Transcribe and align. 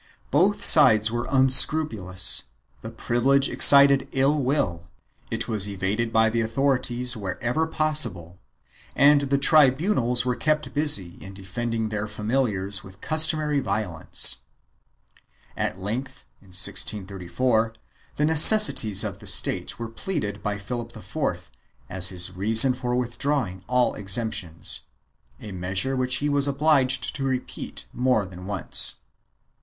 Both 0.31 0.65
sides 0.65 1.11
were 1.11 1.27
unscrupulous; 1.29 2.45
the 2.81 2.89
privilege 2.89 3.47
excited 3.47 4.07
ill 4.13 4.41
will, 4.41 4.87
it 5.29 5.47
was 5.47 5.67
evaded 5.69 6.11
by 6.11 6.27
the 6.31 6.41
authorities 6.41 7.15
wherever 7.15 7.67
possible 7.67 8.39
and 8.95 9.21
the 9.21 9.37
tribunals 9.37 10.25
were 10.25 10.35
kept 10.35 10.73
busy 10.73 11.19
in 11.23 11.35
defending 11.35 11.89
their 11.89 12.07
familiars 12.07 12.83
with 12.83 12.99
customary 12.99 13.59
violence. 13.59 14.37
At 15.55 15.77
length, 15.77 16.25
in 16.41 16.47
1634, 16.47 17.75
the 18.15 18.25
necessities 18.25 19.03
of 19.03 19.19
the 19.19 19.27
state 19.27 19.77
were 19.77 19.87
pleaded 19.87 20.41
by 20.41 20.57
Philip 20.57 20.97
IV 20.97 21.51
as 21.91 22.09
his 22.09 22.31
reason 22.31 22.73
for 22.73 22.95
withdrawing 22.95 23.63
all 23.67 23.93
exemptions— 23.93 24.79
a 25.39 25.51
measure 25.51 25.95
which 25.95 26.15
he 26.15 26.27
was 26.27 26.47
obliged 26.47 27.13
to 27.15 27.23
repeat 27.23 27.85
more 27.93 28.25
than 28.25 28.47
once. 28.47 28.95